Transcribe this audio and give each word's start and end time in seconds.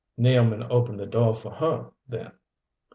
"Nealman 0.17 0.65
opened 0.71 0.99
the 0.99 1.05
door 1.05 1.35
for 1.35 1.51
her, 1.51 1.91
then?" 2.09 2.31